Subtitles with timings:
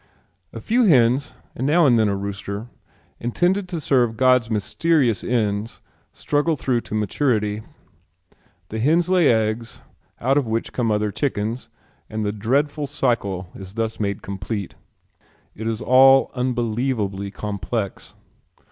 [0.51, 2.65] A few hens, and now and then a rooster,
[3.19, 5.79] intended to serve God's mysterious ends,
[6.11, 7.61] struggle through to maturity.
[8.69, 9.81] The hens lay eggs
[10.19, 11.69] out of which come other chickens
[12.09, 14.73] and the dreadful cycle is thus made complete.
[15.53, 18.15] It is all unbelievably complex.